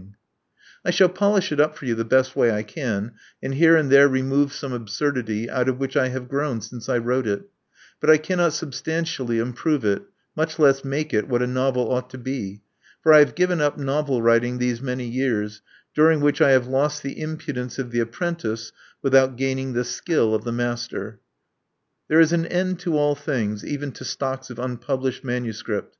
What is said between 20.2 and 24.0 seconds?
of the master. There is an end to all things, even